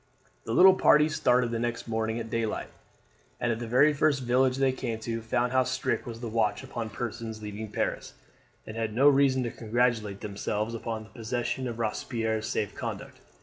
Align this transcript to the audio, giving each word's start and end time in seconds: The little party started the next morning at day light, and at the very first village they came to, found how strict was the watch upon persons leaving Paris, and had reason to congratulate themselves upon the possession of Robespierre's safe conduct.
The 0.45 0.53
little 0.53 0.73
party 0.73 1.07
started 1.09 1.51
the 1.51 1.59
next 1.59 1.87
morning 1.87 2.19
at 2.19 2.31
day 2.31 2.47
light, 2.47 2.69
and 3.39 3.51
at 3.51 3.59
the 3.59 3.67
very 3.67 3.93
first 3.93 4.23
village 4.23 4.57
they 4.57 4.71
came 4.71 4.97
to, 5.01 5.21
found 5.21 5.51
how 5.51 5.63
strict 5.63 6.07
was 6.07 6.21
the 6.21 6.27
watch 6.27 6.63
upon 6.63 6.89
persons 6.89 7.43
leaving 7.43 7.69
Paris, 7.71 8.15
and 8.65 8.75
had 8.75 8.97
reason 8.97 9.43
to 9.43 9.51
congratulate 9.51 10.21
themselves 10.21 10.73
upon 10.73 11.03
the 11.03 11.09
possession 11.11 11.67
of 11.67 11.77
Robespierre's 11.77 12.47
safe 12.47 12.73
conduct. 12.73 13.19